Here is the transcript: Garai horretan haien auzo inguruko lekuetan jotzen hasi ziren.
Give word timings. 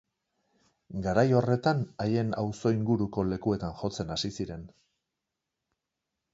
Garai 1.07 1.25
horretan 1.39 1.83
haien 2.05 2.33
auzo 2.45 2.73
inguruko 2.77 3.27
lekuetan 3.35 3.79
jotzen 3.83 4.13
hasi 4.17 4.35
ziren. 4.41 4.67